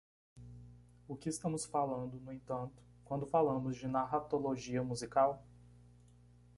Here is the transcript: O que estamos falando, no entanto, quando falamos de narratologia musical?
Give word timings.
O 1.07 1.15
que 1.15 1.29
estamos 1.29 1.63
falando, 1.63 2.19
no 2.21 2.33
entanto, 2.33 2.81
quando 3.05 3.27
falamos 3.27 3.77
de 3.77 3.87
narratologia 3.87 4.81
musical? 4.83 5.45